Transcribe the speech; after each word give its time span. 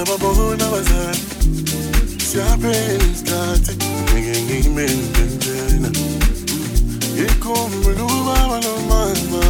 never 0.00 0.18
born 0.18 0.62
I 0.62 0.70
was 0.72 0.88
hurt. 0.88 1.16
Siyapenzi 2.28 3.24
kati 3.24 3.72
ngeke 4.12 4.42
ngiyimende 4.42 5.24
tena. 5.42 5.90
Ikhumbula 7.24 8.04
ubaba 8.04 8.60
nomama. 8.64 9.44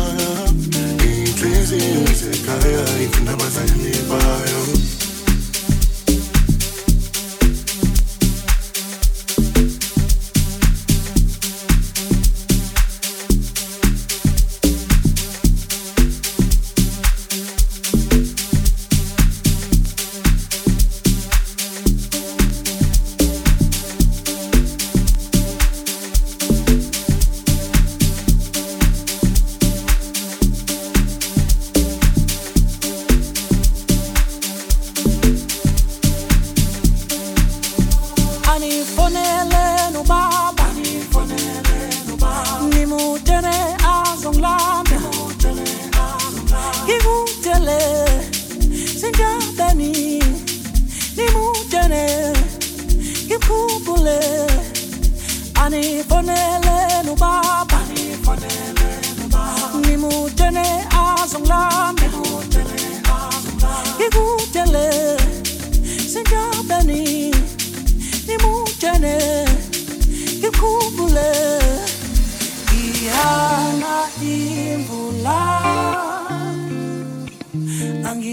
Inhliziyo 1.05 2.02
isekhaya 2.12 2.85
ifunda 3.05 3.37
bazali 3.37 3.94
bayo. 4.08 4.80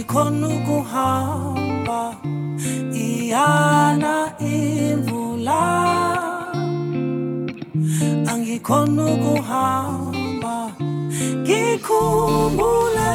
Angikhona 0.07 0.47
ukuhamba 0.47 2.01
iyana 2.93 4.15
imvula. 4.39 5.63
Angikhona 8.31 9.03
ukuhamba 9.13 10.55
ngikhumbule 11.43 13.11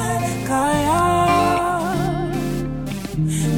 khaya 0.48 1.04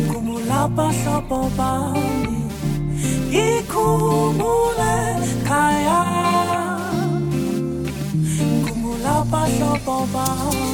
khumbula 0.08 0.60
bahlobo 0.76 1.40
bami 1.58 2.38
ngikhumbule 3.30 4.94
khaya 5.48 6.00
khumbula 8.64 9.14
bahlobo 9.32 9.96
bami 10.14 10.73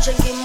virgin. 0.00 0.39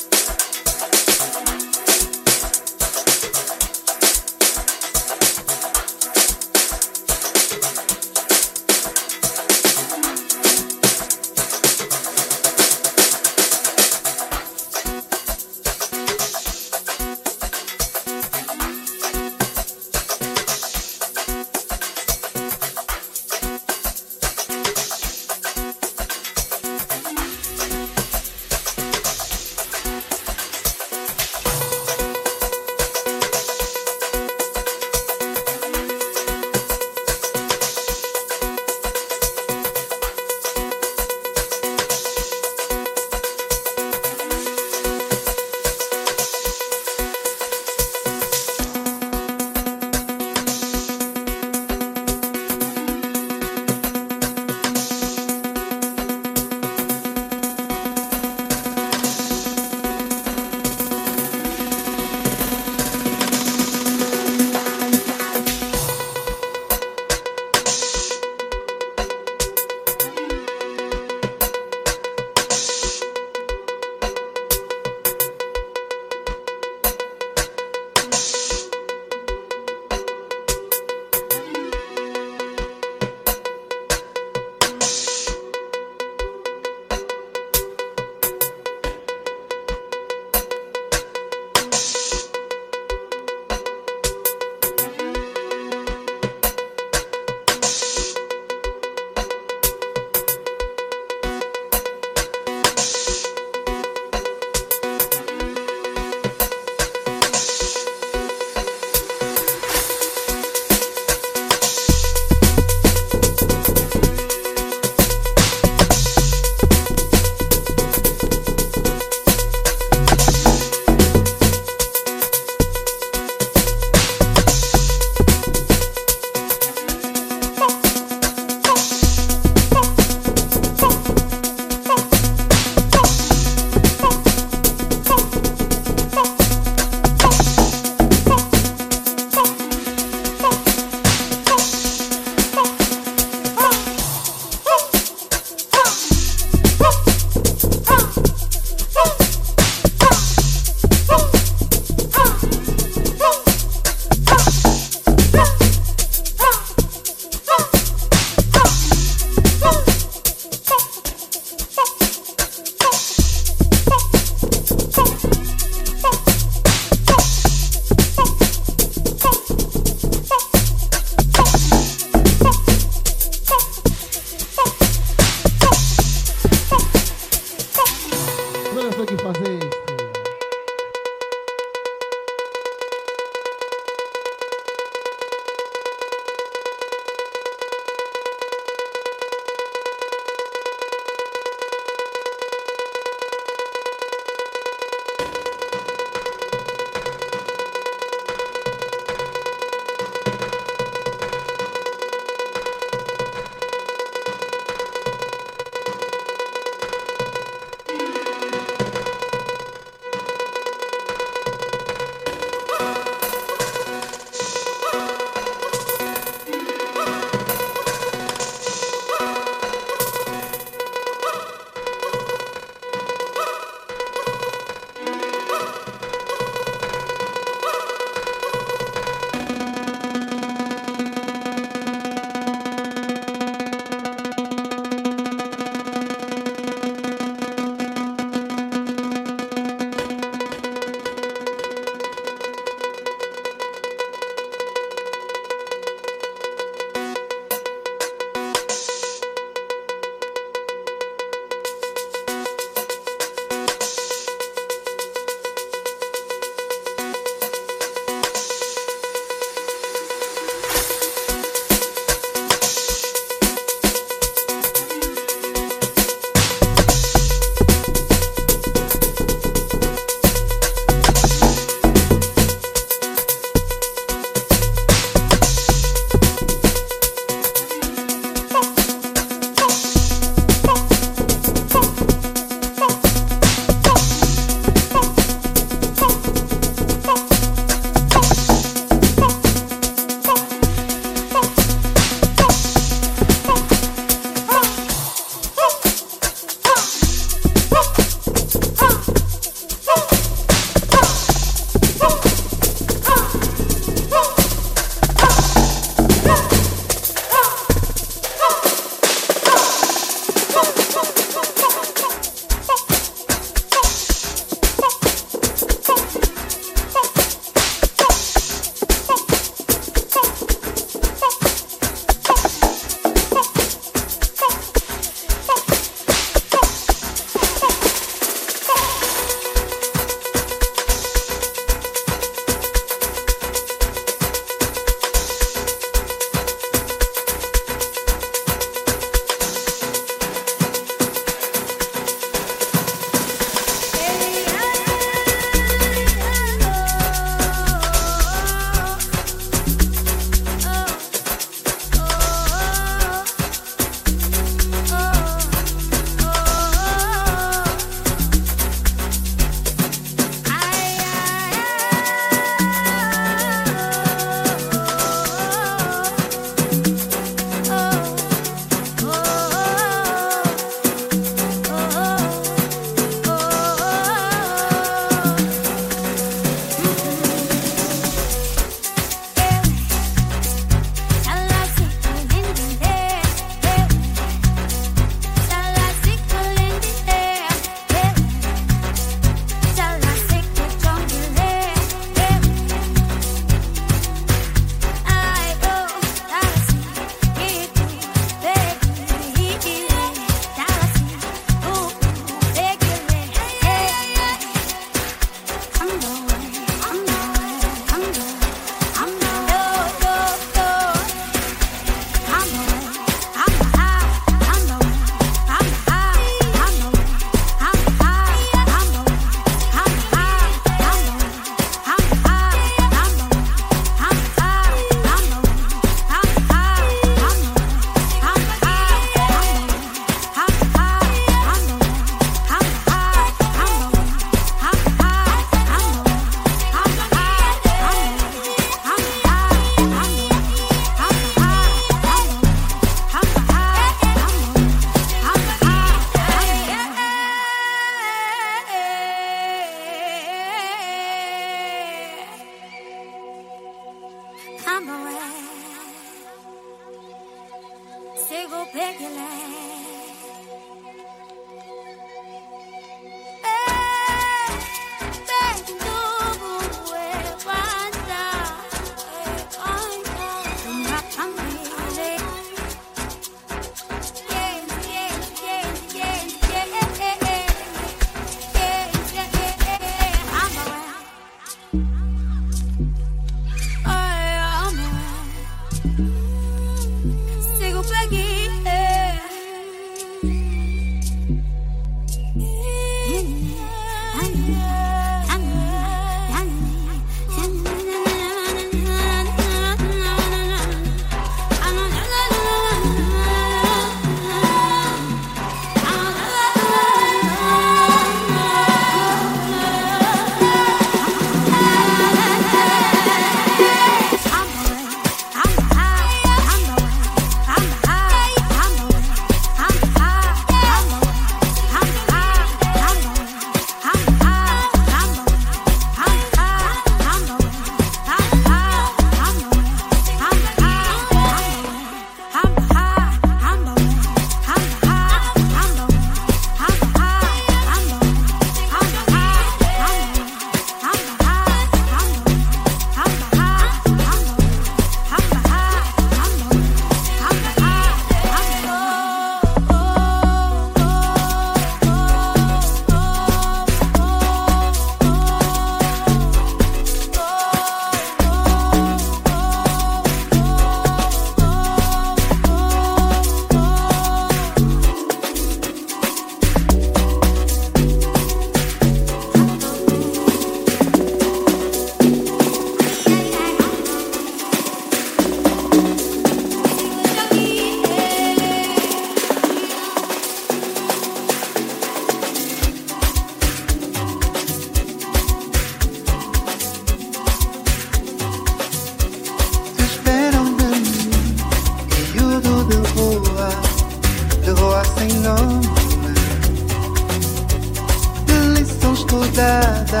estudada 599.06 600.00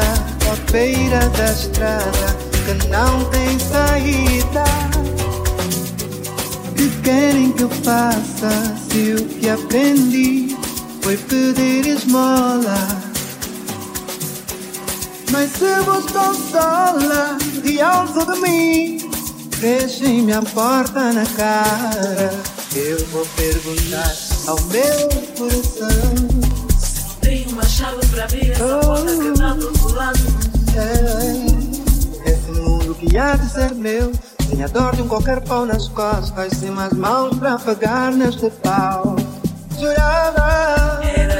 à 0.50 0.72
beira 0.72 1.20
da 1.30 1.52
estrada 1.52 2.36
que 2.64 2.88
não 2.88 3.24
tem 3.26 3.58
saída. 3.58 4.64
Que 6.76 6.88
querem 7.02 7.52
que 7.52 7.62
eu 7.62 7.70
faça 7.70 8.76
se 8.90 9.14
o 9.14 9.24
que 9.24 9.48
aprendi 9.48 10.56
foi 11.02 11.16
pedir 11.16 11.86
esmola? 11.86 12.76
Mas 15.30 15.50
se 15.52 15.80
vos 15.84 16.10
consola 16.10 17.38
e 17.64 17.80
alto 17.80 18.26
de 18.32 18.40
mim, 18.40 19.10
deixem-me 19.60 20.32
a 20.32 20.42
porta 20.42 21.12
na 21.12 21.26
cara. 21.26 22.32
Eu 22.74 23.06
vou 23.06 23.26
perguntar 23.36 24.14
ao 24.46 24.60
meu 24.62 25.08
coração. 25.36 26.35
É, 30.76 32.30
esse 32.30 32.50
mundo 32.52 32.94
que 32.94 33.18
há 33.18 33.36
de 33.36 33.50
ser 33.50 33.74
meu, 33.74 34.10
sem 34.48 34.64
a 34.64 34.66
dor 34.66 34.96
de 34.96 35.02
um 35.02 35.08
qualquer 35.08 35.42
pau 35.42 35.66
nas 35.66 35.88
costas, 35.88 36.54
sem 36.54 36.70
as 36.78 36.92
mãos 36.94 37.36
pra 37.38 37.58
pagar 37.58 38.12
neste 38.12 38.48
pau. 38.62 39.16
Jurava. 39.78 41.00
Era 41.04 41.35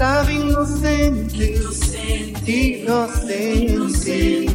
estaba 0.00 0.32
inocente, 0.32 1.44
inocente, 1.56 2.50
inocente. 2.50 3.72
inocente. 3.74 4.49